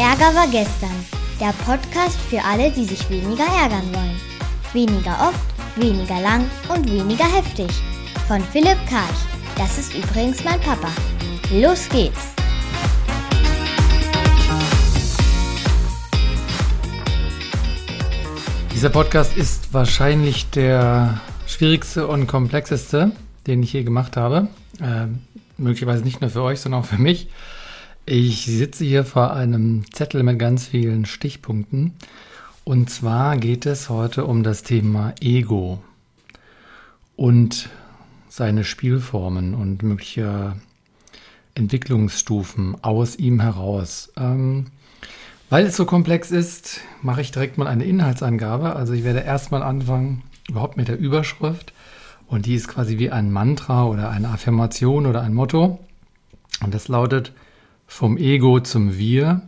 [0.00, 0.96] Ärger war gestern.
[1.38, 4.18] Der Podcast für alle, die sich weniger ärgern wollen.
[4.72, 5.44] Weniger oft,
[5.76, 7.68] weniger lang und weniger heftig.
[8.26, 9.20] Von Philipp Karch.
[9.58, 10.88] Das ist übrigens mein Papa.
[11.52, 12.32] Los geht's!
[18.72, 23.12] Dieser Podcast ist wahrscheinlich der schwierigste und komplexeste,
[23.46, 24.48] den ich je gemacht habe.
[24.80, 25.08] Äh,
[25.58, 27.28] möglicherweise nicht nur für euch, sondern auch für mich.
[28.12, 31.94] Ich sitze hier vor einem Zettel mit ganz vielen Stichpunkten.
[32.64, 35.80] Und zwar geht es heute um das Thema Ego
[37.14, 37.68] und
[38.28, 40.56] seine Spielformen und mögliche
[41.54, 44.10] Entwicklungsstufen aus ihm heraus.
[44.16, 44.72] Ähm,
[45.48, 48.74] weil es so komplex ist, mache ich direkt mal eine Inhaltsangabe.
[48.74, 51.72] Also ich werde erstmal anfangen überhaupt mit der Überschrift
[52.26, 55.78] und die ist quasi wie ein Mantra oder eine Affirmation oder ein Motto.
[56.64, 57.32] Und das lautet
[57.90, 59.42] vom Ego zum Wir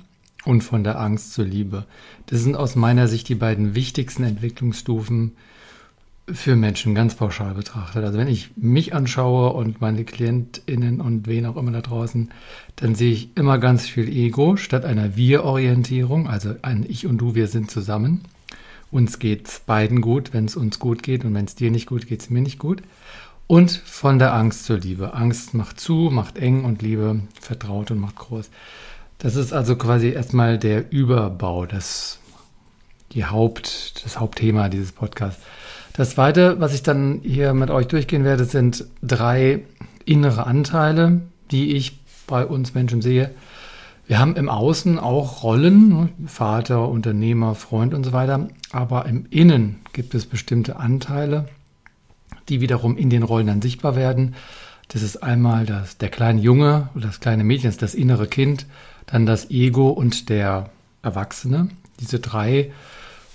[0.45, 1.87] und von der Angst zur Liebe.
[2.27, 5.37] Das sind aus meiner Sicht die beiden wichtigsten Entwicklungsstufen
[6.27, 8.05] für Menschen ganz pauschal betrachtet.
[8.05, 12.33] Also wenn ich mich anschaue und meine KlientInnen und wen auch immer da draußen,
[12.75, 16.29] dann sehe ich immer ganz viel Ego statt einer Wir-Orientierung.
[16.29, 18.23] Also ein Ich und Du, wir sind zusammen.
[18.91, 21.87] Uns geht es beiden gut, wenn es uns gut geht und wenn es dir nicht
[21.87, 22.83] gut geht, es mir nicht gut.
[23.47, 25.15] Und von der Angst zur Liebe.
[25.15, 28.51] Angst macht zu, macht eng und Liebe vertraut und macht groß.
[29.19, 32.19] Das ist also quasi erstmal der Überbau, das,
[33.13, 35.43] die Haupt, das Hauptthema dieses Podcasts.
[35.93, 39.61] Das zweite, was ich dann hier mit euch durchgehen werde, sind drei
[40.07, 43.31] innere Anteile, die ich bei uns Menschen sehe.
[44.07, 46.09] Wir haben im Außen auch Rollen, ne?
[46.27, 51.49] Vater, Unternehmer, Freund und so weiter, aber im Innen gibt es bestimmte Anteile,
[52.49, 54.35] die wiederum in den Rollen dann sichtbar werden.
[54.89, 58.67] Das ist einmal das, der kleine Junge oder das kleine Mädchen, das, das innere Kind,
[59.07, 60.71] dann das Ego und der
[61.03, 61.69] Erwachsene.
[62.01, 62.71] Diese drei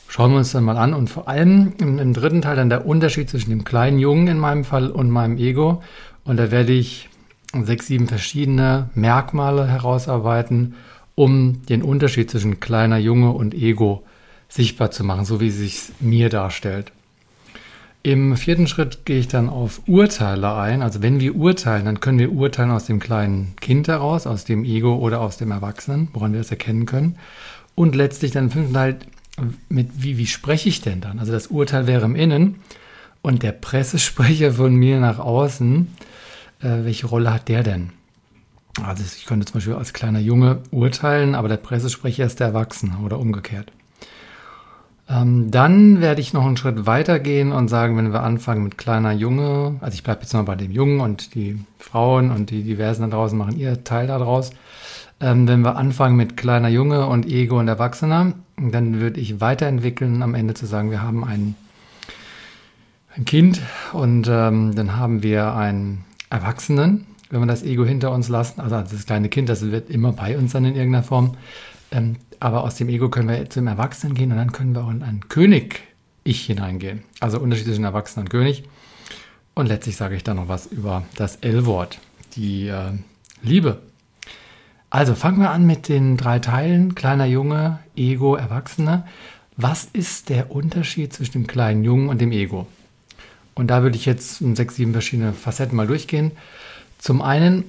[0.07, 2.85] schauen wir uns dann mal an und vor allem im, im, dritten Teil dann der
[2.85, 5.81] Unterschied zwischen dem kleinen Jungen in meinem Fall und meinem Ego.
[6.23, 7.09] Und da werde ich
[7.63, 10.75] sechs, sieben verschiedene Merkmale herausarbeiten,
[11.15, 14.03] um den Unterschied zwischen kleiner Junge und Ego
[14.49, 16.91] sichtbar zu machen, so wie es sich mir darstellt.
[18.07, 20.81] Im vierten Schritt gehe ich dann auf Urteile ein.
[20.81, 24.63] Also wenn wir urteilen, dann können wir urteilen aus dem kleinen Kind heraus, aus dem
[24.63, 27.17] Ego oder aus dem Erwachsenen, woran wir es erkennen können.
[27.75, 28.99] Und letztlich dann im fünften Teil
[29.67, 31.19] mit wie, wie spreche ich denn dann?
[31.19, 32.61] Also das Urteil wäre im Innen
[33.23, 35.93] und der Pressesprecher von mir nach außen,
[36.61, 37.89] äh, welche Rolle hat der denn?
[38.81, 42.99] Also ich könnte zum Beispiel als kleiner Junge urteilen, aber der Pressesprecher ist der Erwachsene
[43.03, 43.73] oder umgekehrt.
[45.09, 48.77] Ähm, dann werde ich noch einen Schritt weiter gehen und sagen, wenn wir anfangen mit
[48.77, 52.63] kleiner Junge, also ich bleibe jetzt noch bei dem Jungen und die Frauen und die
[52.63, 54.51] Diversen da draußen machen ihr Teil daraus.
[55.21, 60.21] Ähm, wenn wir anfangen mit kleiner Junge und Ego und Erwachsener, dann würde ich weiterentwickeln,
[60.21, 61.55] am Ende zu sagen, wir haben ein,
[63.15, 63.61] ein Kind
[63.93, 68.59] und ähm, dann haben wir einen Erwachsenen, wenn wir das Ego hinter uns lassen.
[68.59, 71.37] Also das kleine Kind, das wird immer bei uns dann in irgendeiner Form.
[71.91, 74.91] Ähm, aber aus dem Ego können wir zum Erwachsenen gehen und dann können wir auch
[74.91, 77.03] in ein König-Ich hineingehen.
[77.19, 78.63] Also Unterschied zwischen Erwachsenen und König.
[79.55, 81.99] Und letztlich sage ich dann noch was über das L-Wort,
[82.35, 82.91] die äh,
[83.41, 83.81] Liebe.
[84.89, 86.95] Also fangen wir an mit den drei Teilen.
[86.95, 89.07] Kleiner Junge, Ego, Erwachsener.
[89.55, 92.67] Was ist der Unterschied zwischen dem kleinen Jungen und dem Ego?
[93.55, 96.31] Und da würde ich jetzt sechs, sieben verschiedene Facetten mal durchgehen.
[96.99, 97.63] Zum einen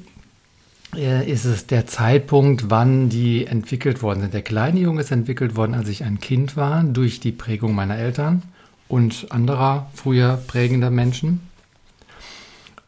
[0.96, 4.34] ist es der Zeitpunkt, wann die entwickelt worden sind.
[4.34, 7.96] Der kleine Junge ist entwickelt worden, als ich ein Kind war, durch die Prägung meiner
[7.96, 8.42] Eltern
[8.88, 11.40] und anderer früher prägender Menschen.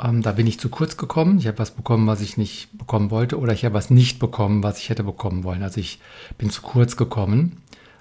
[0.03, 1.39] Ähm, da bin ich zu kurz gekommen.
[1.39, 4.63] Ich habe was bekommen, was ich nicht bekommen wollte, oder ich habe was nicht bekommen,
[4.63, 5.63] was ich hätte bekommen wollen.
[5.63, 6.01] Also ich
[6.39, 7.59] bin zu kurz gekommen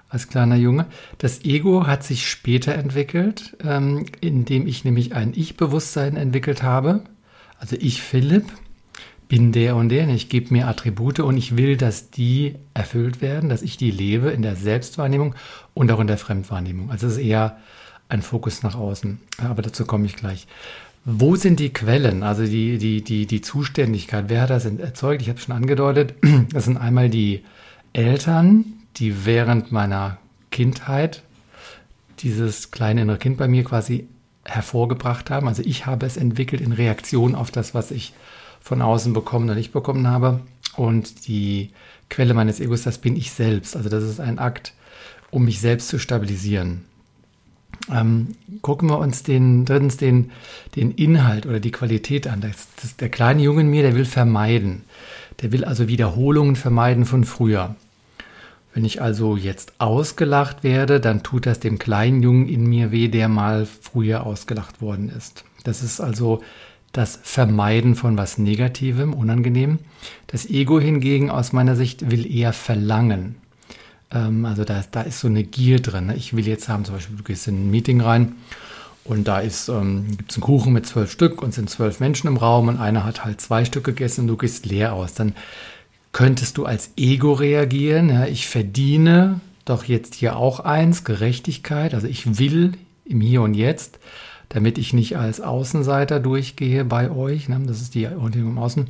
[0.08, 0.86] als kleiner Junge.
[1.18, 7.02] Das Ego hat sich später entwickelt, ähm, indem ich nämlich ein Ich-Bewusstsein entwickelt habe.
[7.58, 8.46] Also ich, Philipp,
[9.30, 13.48] bin der und der, ich gebe mir Attribute und ich will, dass die erfüllt werden,
[13.48, 15.36] dass ich die lebe in der Selbstwahrnehmung
[15.72, 16.90] und auch in der Fremdwahrnehmung.
[16.90, 17.56] Also es ist eher
[18.08, 19.20] ein Fokus nach außen.
[19.38, 20.48] Aber dazu komme ich gleich.
[21.04, 24.24] Wo sind die Quellen, also die, die, die, die Zuständigkeit?
[24.26, 25.22] Wer hat das erzeugt?
[25.22, 26.14] Ich habe es schon angedeutet.
[26.52, 27.44] Das sind einmal die
[27.92, 28.64] Eltern,
[28.96, 30.18] die während meiner
[30.50, 31.22] Kindheit
[32.18, 34.08] dieses kleine innere Kind bei mir quasi
[34.44, 35.46] hervorgebracht haben.
[35.46, 38.12] Also ich habe es entwickelt in Reaktion auf das, was ich
[38.60, 40.40] von außen bekommen oder nicht bekommen habe.
[40.76, 41.70] Und die
[42.08, 43.76] Quelle meines Egos, das bin ich selbst.
[43.76, 44.74] Also das ist ein Akt,
[45.30, 46.84] um mich selbst zu stabilisieren.
[47.90, 50.32] Ähm, gucken wir uns den, drittens den,
[50.76, 52.40] den Inhalt oder die Qualität an.
[52.40, 54.82] Das, das, der kleine Junge in mir, der will vermeiden.
[55.40, 57.74] Der will also Wiederholungen vermeiden von früher.
[58.74, 63.08] Wenn ich also jetzt ausgelacht werde, dann tut das dem kleinen Jungen in mir weh,
[63.08, 65.44] der mal früher ausgelacht worden ist.
[65.64, 66.42] Das ist also
[66.92, 69.78] das Vermeiden von was Negativem, Unangenehm.
[70.26, 73.36] Das Ego hingegen aus meiner Sicht will eher verlangen.
[74.10, 76.06] Ähm, also da, da ist so eine Gier drin.
[76.06, 76.16] Ne?
[76.16, 78.34] Ich will jetzt haben, zum Beispiel, du gehst in ein Meeting rein
[79.04, 82.36] und da ähm, gibt es einen Kuchen mit zwölf Stück und sind zwölf Menschen im
[82.36, 85.14] Raum und einer hat halt zwei Stück gegessen und du gehst leer aus.
[85.14, 85.34] Dann
[86.12, 88.08] könntest du als Ego reagieren.
[88.08, 91.94] Ja, ich verdiene doch jetzt hier auch eins, Gerechtigkeit.
[91.94, 92.72] Also ich will
[93.04, 94.00] im Hier und Jetzt
[94.50, 97.48] damit ich nicht als Außenseiter durchgehe bei euch.
[97.48, 97.60] Ne?
[97.66, 98.88] Das ist die Orientierung im Außen.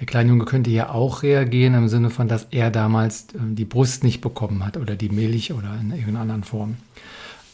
[0.00, 3.64] Der kleine Junge könnte ja auch reagieren im Sinne von, dass er damals äh, die
[3.64, 6.76] Brust nicht bekommen hat oder die Milch oder in irgendeiner anderen Form.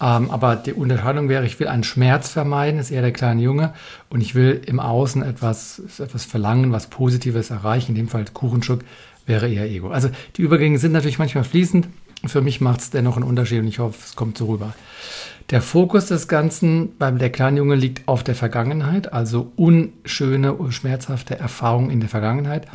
[0.01, 3.75] Ähm, aber die Unterscheidung wäre, ich will einen Schmerz vermeiden, ist eher der kleine Junge,
[4.09, 7.93] und ich will im Außen etwas, etwas verlangen, was Positives erreichen.
[7.93, 8.85] In dem Fall Kuchenstück
[9.27, 9.91] wäre eher Ego.
[9.91, 11.89] Also die Übergänge sind natürlich manchmal fließend.
[12.27, 14.75] Für mich macht es dennoch einen Unterschied und ich hoffe, es kommt so rüber.
[15.51, 21.41] Der Fokus des Ganzen beim der kleinen Junge liegt auf der Vergangenheit, also unschöne, schmerzhafte
[21.41, 22.69] Erfahrungen in der Vergangenheit.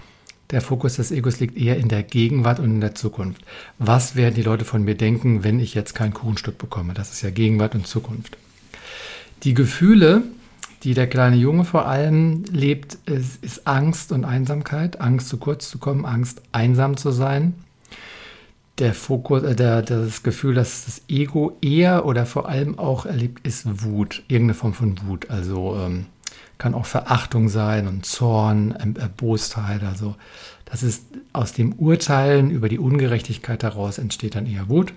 [0.51, 3.41] Der Fokus des Egos liegt eher in der Gegenwart und in der Zukunft.
[3.79, 6.93] Was werden die Leute von mir denken, wenn ich jetzt kein Kuchenstück bekomme?
[6.93, 8.37] Das ist ja Gegenwart und Zukunft.
[9.43, 10.23] Die Gefühle,
[10.83, 14.99] die der kleine Junge vor allem lebt, ist, ist Angst und Einsamkeit.
[14.99, 17.53] Angst, zu kurz zu kommen, Angst, einsam zu sein
[18.77, 23.45] der Fokus, äh, der, das Gefühl, dass das Ego eher oder vor allem auch erlebt,
[23.45, 25.29] ist Wut, irgendeine Form von Wut.
[25.29, 26.07] Also ähm,
[26.57, 29.83] kann auch Verachtung sein und Zorn, Erbostheit.
[29.83, 30.15] Also
[30.65, 34.93] das ist aus dem Urteilen über die Ungerechtigkeit heraus entsteht dann eher Wut.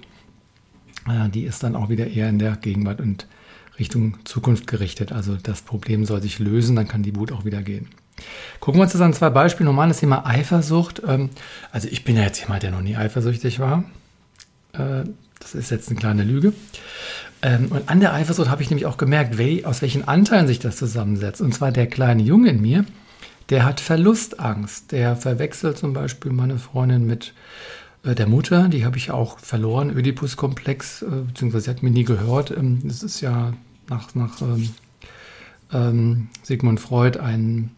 [1.09, 3.27] Äh, die ist dann auch wieder eher in der Gegenwart und
[3.79, 5.13] Richtung Zukunft gerichtet.
[5.13, 7.89] Also das Problem soll sich lösen, dann kann die Wut auch wieder gehen.
[8.61, 9.67] Gucken wir uns das an zwei Beispiele.
[9.67, 11.03] Normales Thema Eifersucht.
[11.07, 11.31] Ähm,
[11.73, 13.85] also ich bin ja jetzt jemand, der noch nie eifersüchtig war.
[14.73, 15.05] Äh,
[15.41, 16.53] das ist jetzt eine kleine Lüge.
[17.43, 20.77] Ähm, und an der Eifersucht habe ich nämlich auch gemerkt, aus welchen Anteilen sich das
[20.77, 21.41] zusammensetzt.
[21.41, 22.85] Und zwar der kleine Junge in mir,
[23.51, 24.93] der hat Verlustangst.
[24.93, 27.35] Der verwechselt zum Beispiel meine Freundin mit
[28.03, 28.69] äh, der Mutter.
[28.69, 32.51] Die habe ich auch verloren, Oedipus-Komplex, äh, beziehungsweise sie hat mir nie gehört.
[32.51, 33.53] Ähm, das ist ja
[33.89, 34.37] nach, nach
[36.43, 37.71] Sigmund Freud ein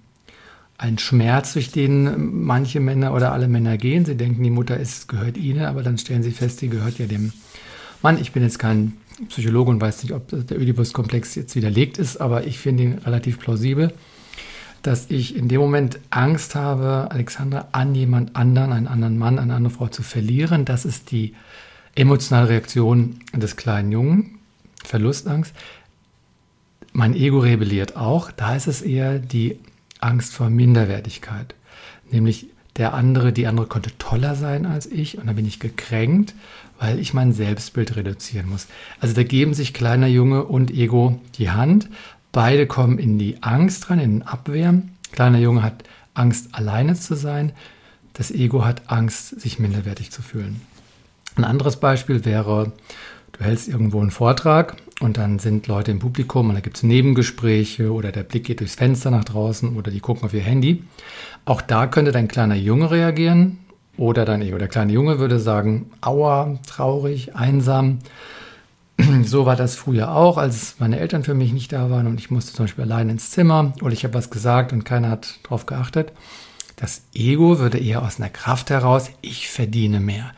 [0.81, 4.06] ein Schmerz, durch den manche Männer oder alle Männer gehen.
[4.06, 7.06] Sie denken, die Mutter ist, gehört ihnen, aber dann stellen sie fest, sie gehört ja
[7.06, 7.35] dem
[8.00, 8.19] Mann.
[8.19, 8.94] Ich bin jetzt kein
[9.29, 13.38] Psychologe und weiß nicht, ob der Oedipus-Komplex jetzt widerlegt ist, aber ich finde ihn relativ
[13.38, 13.93] plausibel,
[14.81, 19.53] dass ich in dem Moment Angst habe, Alexandra an jemand anderen, einen anderen Mann, eine
[19.53, 20.65] andere Frau zu verlieren.
[20.65, 21.35] Das ist die
[21.94, 24.38] emotionale Reaktion des kleinen Jungen,
[24.82, 25.53] Verlustangst.
[26.94, 28.31] Mein Ego rebelliert auch.
[28.31, 29.59] Da ist es eher die
[30.00, 31.55] Angst vor Minderwertigkeit.
[32.11, 36.35] Nämlich der andere, die andere konnte toller sein als ich und dann bin ich gekränkt,
[36.79, 38.69] weil ich mein Selbstbild reduzieren muss.
[39.00, 41.88] Also da geben sich kleiner Junge und Ego die Hand.
[42.32, 44.81] Beide kommen in die Angst rein, in den Abwehr.
[45.12, 47.53] Kleiner Junge hat Angst, alleine zu sein.
[48.12, 50.61] Das Ego hat Angst, sich minderwertig zu fühlen.
[51.37, 52.73] Ein anderes Beispiel wäre,
[53.32, 56.82] du hältst irgendwo einen Vortrag und dann sind Leute im Publikum und da gibt es
[56.82, 60.84] Nebengespräche oder der Blick geht durchs Fenster nach draußen oder die gucken auf ihr Handy.
[61.46, 63.58] Auch da könnte dein kleiner Junge reagieren
[63.96, 64.58] oder dein Ego.
[64.58, 67.98] Der kleine Junge würde sagen, aua, traurig, einsam.
[69.24, 72.31] So war das früher auch, als meine Eltern für mich nicht da waren und ich
[72.31, 75.65] musste zum Beispiel allein ins Zimmer oder ich habe was gesagt und keiner hat darauf
[75.65, 76.13] geachtet.
[76.81, 80.32] Das Ego würde eher aus einer Kraft heraus, ich verdiene mehr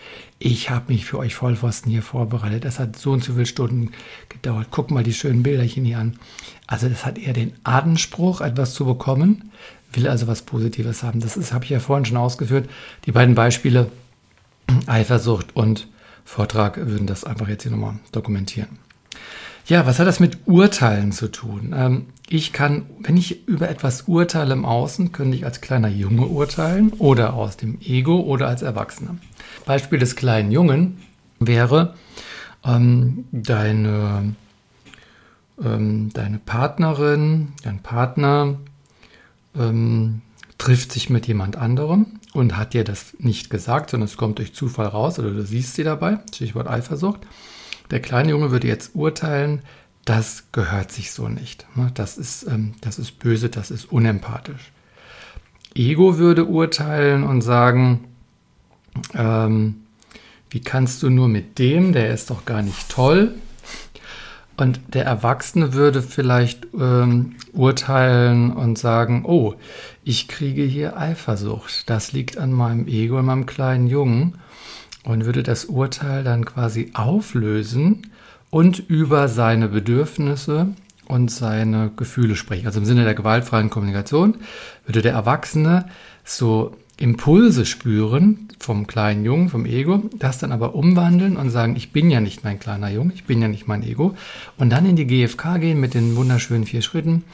[0.45, 2.65] ich habe mich für euch Vollpfosten hier vorbereitet.
[2.65, 3.93] Das hat so und so viele Stunden
[4.29, 4.69] gedauert.
[4.71, 6.19] Guck mal die schönen Bilderchen hier an.
[6.67, 9.53] Also das hat eher den Anspruch, etwas zu bekommen,
[9.93, 11.21] will also was Positives haben.
[11.21, 12.69] Das ist, habe ich ja vorhin schon ausgeführt.
[13.07, 13.91] Die beiden Beispiele,
[14.87, 15.87] Eifersucht und
[16.25, 18.79] Vortrag, würden das einfach jetzt hier nochmal dokumentieren.
[19.67, 21.73] Ja, was hat das mit Urteilen zu tun?
[21.77, 26.27] Ähm, ich kann, wenn ich über etwas urteile im Außen, könnte ich als kleiner Junge
[26.27, 29.17] urteilen oder aus dem Ego oder als Erwachsener.
[29.67, 30.99] Beispiel des kleinen Jungen
[31.41, 31.95] wäre,
[32.65, 34.35] ähm, deine,
[35.63, 38.57] ähm, deine Partnerin, dein Partner
[39.57, 40.23] ähm,
[40.59, 44.55] trifft sich mit jemand anderem und hat dir das nicht gesagt, sondern es kommt durch
[44.55, 47.21] Zufall raus oder du siehst sie dabei, Stichwort Eifersucht.
[47.91, 49.61] Der kleine Junge würde jetzt urteilen,
[50.05, 51.67] das gehört sich so nicht.
[51.77, 51.91] Ne?
[51.95, 54.73] Das ist, ähm, das ist böse, das ist unempathisch.
[55.75, 58.05] Ego würde urteilen und sagen,
[59.15, 59.83] ähm,
[60.51, 63.35] wie kannst du nur mit dem, der ist doch gar nicht toll.
[64.59, 69.55] Und der Erwachsene würde vielleicht ähm, urteilen und sagen, oh,
[70.05, 71.89] ich kriege hier Eifersucht.
[71.89, 74.35] Das liegt an meinem Ego, an meinem kleinen Jungen.
[75.05, 78.13] und würde das Urteil dann quasi auflösen
[78.53, 80.69] und über seine Bedürfnisse
[81.07, 82.67] und seine Gefühle sprechen.
[82.67, 84.37] Also im Sinne der gewaltfreien Kommunikation
[84.85, 85.87] würde der Erwachsene
[86.23, 91.93] so Impulse spüren vom kleinen Jungen, vom Ego, das dann aber umwandeln und sagen, ich
[91.93, 94.15] bin ja nicht mein kleiner Junge, ich bin ja nicht mein Ego.
[94.59, 97.25] Und dann in die GFK gehen mit den wunderschönen vier Schritten.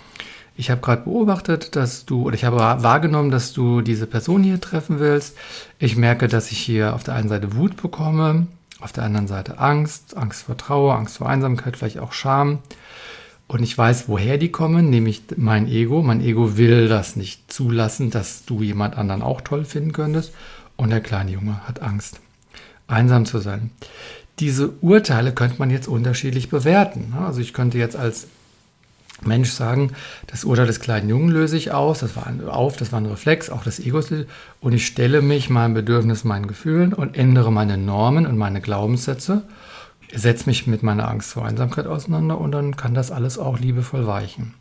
[0.57, 4.61] Ich habe gerade beobachtet, dass du, oder ich habe wahrgenommen, dass du diese Person hier
[4.61, 5.37] treffen willst.
[5.81, 8.47] Ich merke, dass ich hier auf der einen Seite Wut bekomme,
[8.81, 12.61] auf der anderen Seite Angst, Angst vor Trauer, Angst vor Einsamkeit, vielleicht auch Scham.
[13.49, 16.03] Und ich weiß, woher die kommen, nämlich mein Ego.
[16.03, 20.33] Mein Ego will das nicht zulassen, dass du jemand anderen auch toll finden könntest.
[20.77, 22.21] Und der kleine Junge hat Angst,
[22.87, 23.71] einsam zu sein.
[24.39, 27.15] Diese Urteile könnte man jetzt unterschiedlich bewerten.
[27.19, 28.29] Also ich könnte jetzt als
[29.25, 29.93] Mensch sagen,
[30.29, 33.07] das Urteil des kleinen Jungen löse ich aus, das war ein, auf, das war ein
[33.07, 34.13] Reflex, auch des Egos,
[34.61, 39.43] und ich stelle mich meinem Bedürfnis, meinen Gefühlen und ändere meine Normen und meine Glaubenssätze
[40.15, 44.07] setze mich mit meiner Angst vor Einsamkeit auseinander und dann kann das alles auch liebevoll
[44.07, 44.55] weichen.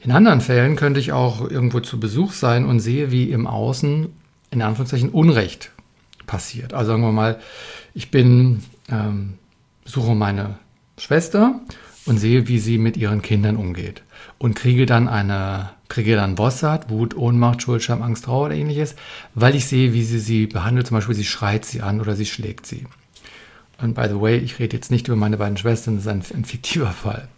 [0.00, 4.08] In anderen Fällen könnte ich auch irgendwo zu Besuch sein und sehe, wie im Außen
[4.50, 5.70] in Anführungszeichen Unrecht
[6.26, 6.74] passiert.
[6.74, 7.38] Also sagen wir mal,
[7.94, 9.34] ich bin, ähm,
[9.84, 10.56] suche meine
[10.98, 11.60] Schwester
[12.06, 14.02] und sehe, wie sie mit ihren Kindern umgeht
[14.38, 18.94] und kriege dann eine, kriege dann Bossart, Wut, Ohnmacht, Schuldscham, Angst, Trauer oder ähnliches,
[19.34, 20.86] weil ich sehe, wie sie sie behandelt.
[20.86, 22.86] Zum Beispiel, sie schreit sie an oder sie schlägt sie.
[23.80, 26.38] Und by the way, ich rede jetzt nicht über meine beiden Schwestern, das ist ein,
[26.38, 27.28] ein fiktiver Fall.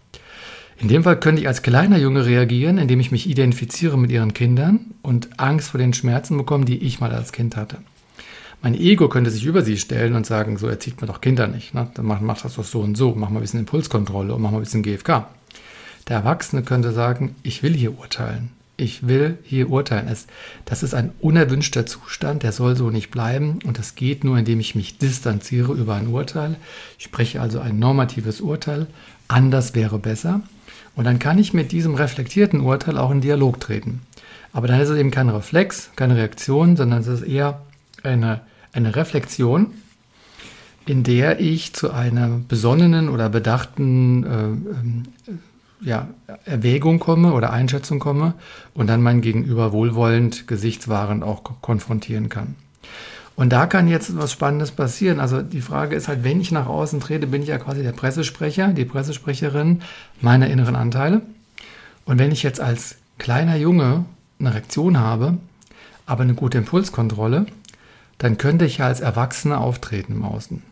[0.78, 4.34] In dem Fall könnte ich als kleiner Junge reagieren, indem ich mich identifiziere mit ihren
[4.34, 7.78] Kindern und Angst vor den Schmerzen bekomme, die ich mal als Kind hatte.
[8.62, 11.74] Mein Ego könnte sich über sie stellen und sagen, so erzieht man doch Kinder nicht.
[11.74, 11.90] Ne?
[11.94, 14.50] Dann macht, macht das doch so und so, mach mal ein bisschen Impulskontrolle und mach
[14.50, 15.26] mal ein bisschen GFK.
[16.08, 20.08] Der Erwachsene könnte sagen, ich will hier urteilen ich will hier urteilen.
[20.08, 20.26] Es,
[20.64, 24.60] das ist ein unerwünschter Zustand, der soll so nicht bleiben und das geht nur, indem
[24.60, 26.56] ich mich distanziere über ein Urteil.
[26.98, 28.86] Ich spreche also ein normatives Urteil,
[29.28, 30.42] anders wäre besser.
[30.94, 34.00] Und dann kann ich mit diesem reflektierten Urteil auch in Dialog treten.
[34.52, 37.60] Aber dann ist es eben kein Reflex, keine Reaktion, sondern es ist eher
[38.02, 38.40] eine,
[38.72, 39.72] eine Reflexion,
[40.86, 45.02] in der ich zu einer besonnenen oder bedachten äh, ähm,
[45.80, 46.08] ja,
[46.44, 48.34] Erwägung komme oder Einschätzung komme
[48.74, 52.54] und dann mein Gegenüber wohlwollend, gesichtswahrend auch konfrontieren kann.
[53.34, 55.20] Und da kann jetzt was Spannendes passieren.
[55.20, 57.92] Also die Frage ist halt, wenn ich nach außen trete, bin ich ja quasi der
[57.92, 59.82] Pressesprecher, die Pressesprecherin
[60.22, 61.20] meiner inneren Anteile.
[62.06, 64.06] Und wenn ich jetzt als kleiner Junge
[64.40, 65.36] eine Reaktion habe,
[66.06, 67.46] aber eine gute Impulskontrolle,
[68.18, 70.62] dann könnte ich ja als Erwachsener auftreten im Außen.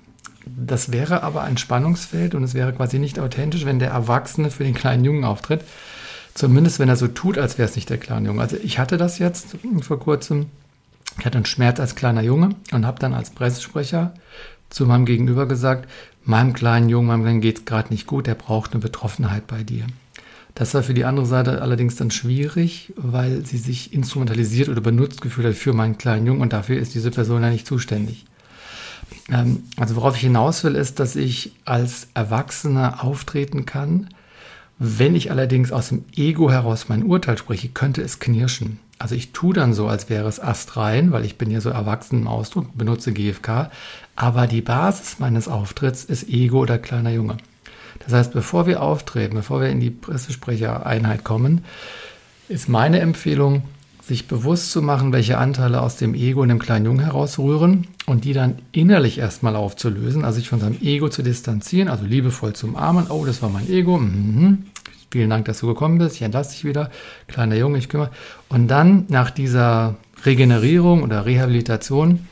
[0.47, 4.65] Das wäre aber ein Spannungsfeld und es wäre quasi nicht authentisch, wenn der Erwachsene für
[4.65, 5.63] den kleinen Jungen auftritt.
[6.35, 8.43] Zumindest wenn er so tut, als wäre es nicht der kleine Junge.
[8.43, 10.47] Also ich hatte das jetzt vor kurzem.
[11.19, 14.13] Ich hatte einen Schmerz als kleiner Junge und habe dann als Pressesprecher
[14.69, 15.89] zu meinem Gegenüber gesagt,
[16.25, 19.63] meinem kleinen Jungen, meinem Kleinen geht es gerade nicht gut, der braucht eine Betroffenheit bei
[19.63, 19.87] dir.
[20.55, 25.21] Das war für die andere Seite allerdings dann schwierig, weil sie sich instrumentalisiert oder benutzt
[25.21, 28.25] gefühlt hat für meinen kleinen Jungen und dafür ist diese Person ja nicht zuständig.
[29.31, 34.09] Ähm, also worauf ich hinaus will, ist, dass ich als Erwachsener auftreten kann.
[34.79, 38.79] Wenn ich allerdings aus dem Ego heraus mein Urteil spreche, könnte es knirschen.
[38.99, 42.23] Also ich tue dann so, als wäre es astrein, weil ich bin ja so erwachsen
[42.23, 43.71] im Ausdruck, benutze GFK.
[44.15, 47.39] Aber die Basis meines Auftritts ist Ego oder kleiner Junge.
[48.01, 51.65] Das heißt, bevor wir auftreten, bevor wir in die Pressesprechereinheit kommen,
[52.49, 53.63] ist meine Empfehlung,
[54.07, 58.25] sich bewusst zu machen, welche Anteile aus dem Ego in dem kleinen Jungen herausrühren und
[58.25, 62.67] die dann innerlich erstmal aufzulösen, also sich von seinem Ego zu distanzieren, also liebevoll zu
[62.67, 63.07] umarmen.
[63.09, 63.97] Oh, das war mein Ego.
[63.97, 64.67] Mhm.
[65.11, 66.17] Vielen Dank, dass du gekommen bist.
[66.17, 66.91] Ich entlasse dich wieder.
[67.29, 68.11] Kleiner Junge, ich kümmere.
[68.51, 72.27] Und dann nach dieser Regenerierung oder Rehabilitation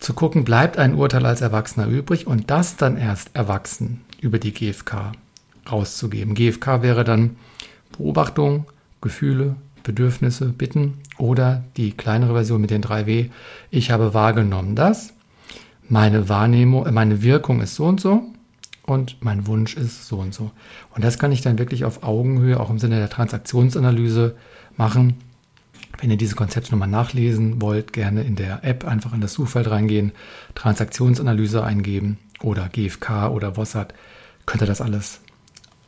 [0.00, 4.52] zu gucken, bleibt ein Urteil als Erwachsener übrig und das dann erst erwachsen über die
[4.52, 5.12] GFK
[5.70, 6.34] rauszugeben.
[6.34, 7.36] GFK wäre dann
[7.96, 8.66] Beobachtung,
[9.00, 13.30] Gefühle, Bedürfnisse, Bitten oder die kleinere Version mit den 3W.
[13.70, 15.14] Ich habe wahrgenommen das.
[15.88, 18.22] Meine Wahrnehmung, äh, meine Wirkung ist so und so
[18.84, 20.50] und mein Wunsch ist so und so.
[20.94, 24.36] Und das kann ich dann wirklich auf Augenhöhe, auch im Sinne der Transaktionsanalyse
[24.76, 25.14] machen.
[26.00, 29.70] Wenn ihr diese Konzepte nochmal nachlesen wollt, gerne in der App einfach in das Suchfeld
[29.70, 30.12] reingehen,
[30.54, 33.94] Transaktionsanalyse eingeben oder GFK oder WOSAT,
[34.46, 35.20] könnt ihr das alles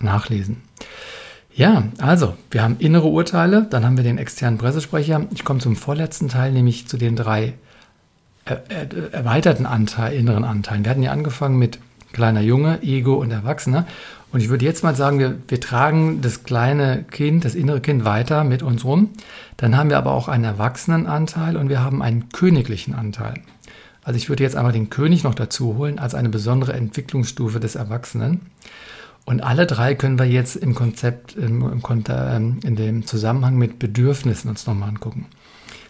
[0.00, 0.62] nachlesen.
[1.52, 5.26] Ja, also, wir haben innere Urteile, dann haben wir den externen Pressesprecher.
[5.34, 7.54] Ich komme zum vorletzten Teil, nämlich zu den drei
[8.44, 10.84] er, er, erweiterten Anteil, inneren Anteilen.
[10.84, 11.78] Wir hatten ja angefangen mit
[12.12, 13.86] kleiner Junge, Ego und Erwachsener.
[14.32, 18.04] Und ich würde jetzt mal sagen, wir, wir tragen das kleine Kind, das innere Kind
[18.04, 19.10] weiter mit uns rum.
[19.56, 23.34] Dann haben wir aber auch einen Erwachsenenanteil und wir haben einen königlichen Anteil.
[24.02, 27.74] Also ich würde jetzt einmal den König noch dazu holen als eine besondere Entwicklungsstufe des
[27.74, 28.40] Erwachsenen.
[29.24, 33.78] Und alle drei können wir jetzt im Konzept, im, im, ähm, in dem Zusammenhang mit
[33.78, 35.26] Bedürfnissen uns nochmal angucken.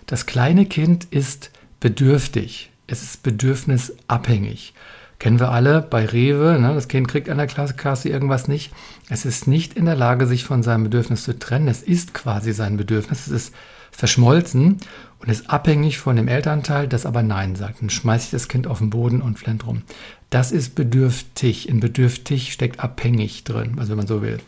[0.07, 2.71] Das kleine Kind ist bedürftig.
[2.87, 4.75] Es ist bedürfnisabhängig.
[5.21, 6.75] Kennen wir alle bei Rewe, ne?
[6.75, 8.73] das Kind kriegt an der Kasse irgendwas nicht.
[9.09, 11.69] Es ist nicht in der Lage, sich von seinem Bedürfnis zu trennen.
[11.69, 13.27] Es ist quasi sein Bedürfnis.
[13.27, 13.55] Es ist
[13.91, 14.79] verschmolzen
[15.21, 17.83] und ist abhängig von dem Elternteil, das aber Nein sagt.
[17.83, 19.83] Dann schmeißt sich das Kind auf den Boden und flennt rum.
[20.31, 21.69] Das ist bedürftig.
[21.69, 24.39] In bedürftig steckt abhängig drin, also wenn man so will.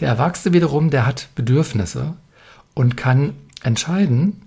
[0.00, 2.14] Der Erwachsene wiederum, der hat Bedürfnisse
[2.74, 4.42] und kann entscheiden,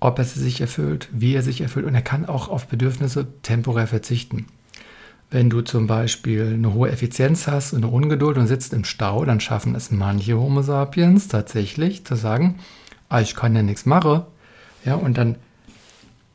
[0.00, 3.26] ob er sie sich erfüllt, wie er sich erfüllt und er kann auch auf Bedürfnisse
[3.42, 4.46] temporär verzichten.
[5.30, 9.24] Wenn du zum Beispiel eine hohe Effizienz hast und eine Ungeduld und sitzt im Stau,
[9.24, 12.58] dann schaffen es manche Homo sapiens tatsächlich zu sagen,
[13.08, 14.22] ah, ich kann ja nichts machen.
[14.84, 15.36] Ja, und dann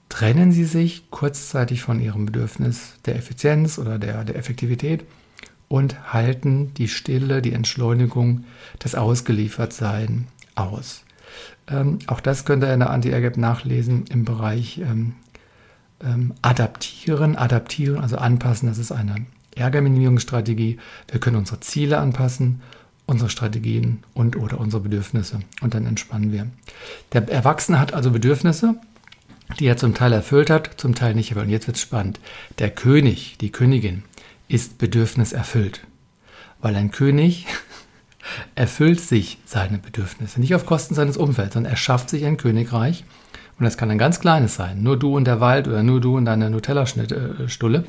[0.10, 5.06] trennen sie sich kurzzeitig von ihrem Bedürfnis der Effizienz oder der, der Effektivität
[5.68, 8.46] und halten die Stille, die Entschleunigung,
[8.80, 11.04] das Ausgeliefertsein aus.
[11.68, 15.14] Ähm, auch das könnt ihr in der Anti-Airgap nachlesen im Bereich ähm,
[16.04, 17.36] ähm, Adaptieren.
[17.36, 20.80] Adaptieren, also anpassen, das ist eine Ärgerminimierungsstrategie.
[21.08, 22.62] Wir können unsere Ziele anpassen,
[23.10, 26.48] unsere Strategien und oder unsere Bedürfnisse und dann entspannen wir.
[27.12, 28.76] Der Erwachsene hat also Bedürfnisse,
[29.60, 31.48] die er zum Teil erfüllt hat, zum Teil nicht erfüllt.
[31.48, 32.20] Und jetzt wird es spannend.
[32.60, 34.04] Der König, die Königin,
[34.48, 35.82] ist bedürfniserfüllt.
[36.62, 37.48] Weil ein König
[38.56, 40.40] erfüllt sich seine Bedürfnisse.
[40.40, 43.06] Nicht auf Kosten seines Umfelds, sondern er schafft sich ein Königreich
[43.58, 44.84] und das kann ein ganz kleines sein.
[44.84, 47.86] Nur du und der Wald oder nur du und deine Nutella-Stulle.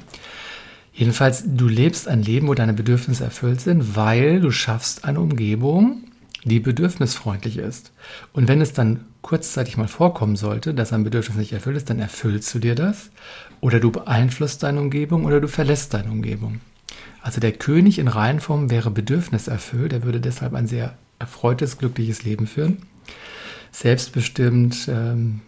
[1.00, 6.04] Jedenfalls, du lebst ein Leben, wo deine Bedürfnisse erfüllt sind, weil du schaffst eine Umgebung,
[6.44, 7.92] die bedürfnisfreundlich ist.
[8.34, 12.00] Und wenn es dann kurzzeitig mal vorkommen sollte, dass ein Bedürfnis nicht erfüllt ist, dann
[12.00, 13.08] erfüllst du dir das
[13.62, 16.60] oder du beeinflusst deine Umgebung oder du verlässt deine Umgebung.
[17.22, 22.46] Also der König in Reihenform wäre bedürfniserfüllt, er würde deshalb ein sehr erfreutes, glückliches Leben
[22.46, 22.82] führen.
[23.72, 25.40] Selbstbestimmt, ähm,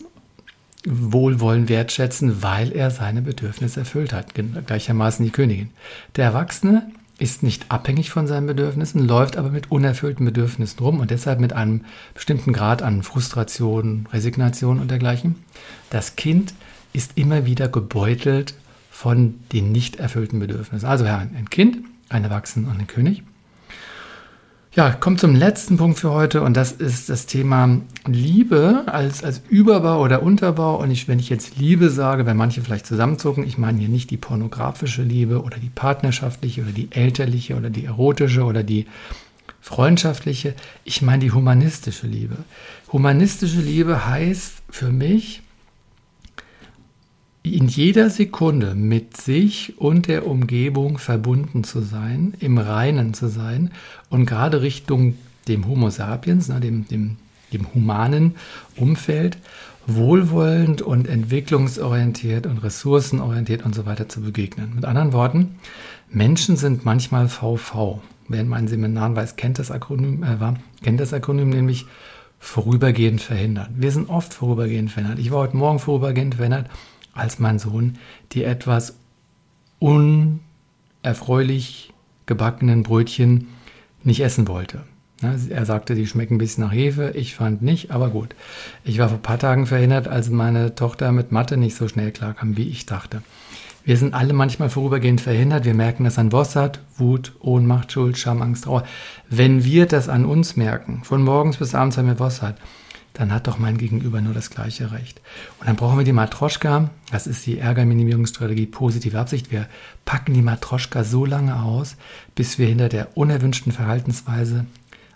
[0.87, 4.35] Wohlwollen wertschätzen, weil er seine Bedürfnisse erfüllt hat.
[4.35, 5.71] Gleichermaßen die Königin.
[6.16, 11.11] Der Erwachsene ist nicht abhängig von seinen Bedürfnissen, läuft aber mit unerfüllten Bedürfnissen rum und
[11.11, 11.83] deshalb mit einem
[12.14, 15.37] bestimmten Grad an Frustration, Resignation und dergleichen.
[15.90, 16.53] Das Kind
[16.92, 18.55] ist immer wieder gebeutelt
[18.90, 20.88] von den nicht erfüllten Bedürfnissen.
[20.88, 23.23] Also ein Kind, ein Erwachsener und ein König.
[24.75, 29.43] Ja, kommt zum letzten Punkt für heute und das ist das Thema Liebe als, als
[29.51, 30.81] Überbau oder Unterbau.
[30.81, 34.11] Und ich, wenn ich jetzt Liebe sage, wenn manche vielleicht zusammenzucken, ich meine hier nicht
[34.11, 38.87] die pornografische Liebe oder die partnerschaftliche oder die elterliche oder die erotische oder die
[39.61, 40.55] freundschaftliche.
[40.85, 42.37] Ich meine die humanistische Liebe.
[42.91, 45.42] Humanistische Liebe heißt für mich,
[47.43, 53.73] in jeder Sekunde mit sich und der Umgebung verbunden zu sein, im Reinen zu sein
[54.11, 55.15] und gerade Richtung
[55.49, 57.17] dem Homo sapiens, dem, dem,
[57.53, 58.37] dem humanen
[58.77, 59.39] Umfeld,
[59.89, 64.77] wohlwollend und entwicklungsorientiert und ressourcenorientiert und so weiter zu begegnen.
[64.77, 65.57] Mit anderen Worten,
[66.09, 68.01] Menschen sind manchmal VV.
[68.29, 71.87] Wer in meinen Seminaren weiß, kennt das Akronym, äh, war, kennt das Akronym nämlich
[72.39, 73.71] vorübergehend verhindert.
[73.75, 75.19] Wir sind oft vorübergehend verhindert.
[75.19, 76.71] Ich war heute Morgen vorübergehend verhindert
[77.12, 77.98] als mein Sohn
[78.33, 78.96] die etwas
[79.79, 81.92] unerfreulich
[82.27, 83.48] gebackenen Brötchen
[84.05, 84.83] nicht essen wollte.
[85.51, 87.12] Er sagte, die schmecken ein bisschen nach Hefe.
[87.14, 88.35] Ich fand nicht, aber gut.
[88.83, 92.11] Ich war vor ein paar Tagen verhindert, als meine Tochter mit Mathe nicht so schnell
[92.11, 93.22] klarkam, wie ich dachte.
[93.85, 95.64] Wir sind alle manchmal vorübergehend verhindert.
[95.64, 98.85] Wir merken das an Bossart, Wut, Ohnmacht, Schuld, Scham, Angst, Trauer.
[99.29, 102.59] Wenn wir das an uns merken, von morgens bis abends haben wir Bossart,
[103.14, 105.20] dann hat doch mein Gegenüber nur das gleiche Recht.
[105.61, 109.51] Und dann brauchen wir die Matroschka, das ist die Ärgerminimierungsstrategie positive Absicht.
[109.51, 109.68] Wir
[110.05, 111.96] packen die Matroschka so lange aus,
[112.35, 114.66] bis wir hinter der unerwünschten Verhaltensweise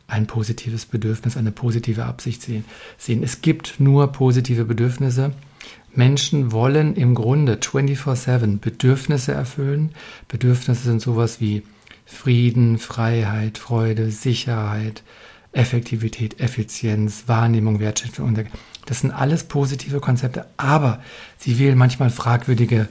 [0.08, 2.64] ein positives Bedürfnis, eine positive Absicht sehen.
[3.22, 5.32] Es gibt nur positive Bedürfnisse.
[5.94, 9.92] Menschen wollen im Grunde 24/7 Bedürfnisse erfüllen.
[10.28, 11.62] Bedürfnisse sind sowas wie
[12.04, 15.02] Frieden, Freiheit, Freude, Sicherheit,
[15.56, 18.38] Effektivität, Effizienz, Wahrnehmung, Wertschätzung.
[18.84, 21.00] Das sind alles positive Konzepte, aber
[21.38, 22.88] sie wählen manchmal fragwürdige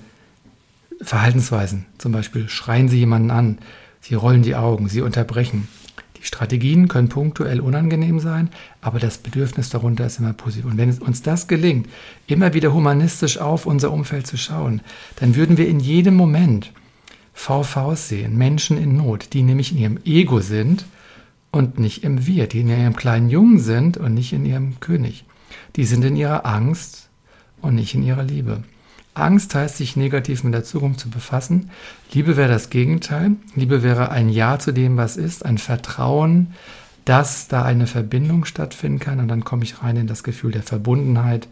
[1.02, 1.86] Verhaltensweisen.
[1.98, 3.60] Zum Beispiel schreien sie jemanden an,
[4.02, 5.68] sie rollen die Augen, sie unterbrechen.
[6.18, 8.50] Die Strategien können punktuell unangenehm sein,
[8.82, 10.66] aber das Bedürfnis darunter ist immer positiv.
[10.66, 11.88] Und wenn es uns das gelingt,
[12.26, 14.82] immer wieder humanistisch auf unser Umfeld zu schauen,
[15.18, 16.72] dann würden wir in jedem Moment
[17.34, 20.86] VVs sehen, Menschen in Not, die nämlich in ihrem Ego sind
[21.56, 25.24] und nicht im Wir, die in ihrem kleinen Jungen sind und nicht in ihrem König.
[25.78, 27.08] Die sind in ihrer Angst
[27.62, 28.64] und nicht in ihrer Liebe.
[29.14, 31.72] Angst heißt, sich negativ mit der Zukunft zu befassen.
[32.12, 33.38] Liebe wäre das Gegenteil.
[33.56, 36.54] Liebe wäre ein Ja zu dem, was ist, ein Vertrauen,
[37.06, 39.22] dass da eine Verbindung stattfinden kann.
[39.22, 41.48] Und dann komme ich rein in das Gefühl der Verbundenheit,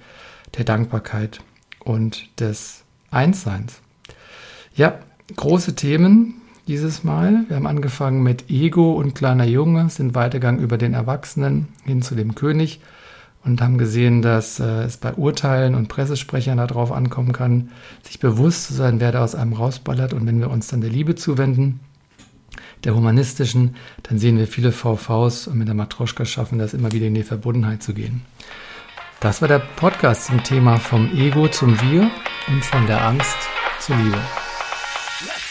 [0.58, 1.40] der Dankbarkeit
[1.80, 3.80] und des Einsseins.
[4.76, 5.00] Ja,
[5.38, 7.46] große Themen dieses Mal.
[7.48, 12.16] Wir haben angefangen mit Ego und kleiner Junge, sind weitergegangen über den Erwachsenen hin zu
[12.16, 12.80] dem König
[13.44, 17.72] und haben gesehen, dass äh, es bei Urteilen und Pressesprechern darauf ankommen kann,
[18.04, 20.14] sich bewusst zu sein, wer da aus einem rausballert.
[20.14, 21.82] Und wenn wir uns dann der Liebe zuwenden,
[22.84, 27.08] der humanistischen, dann sehen wir viele VVs und mit der Matroschka schaffen das immer wieder
[27.08, 28.22] in die Verbundenheit zu gehen.
[29.20, 32.12] Das war der Podcast zum Thema vom Ego zum Wir
[32.48, 33.38] und von der Angst
[33.80, 34.20] zur Liebe.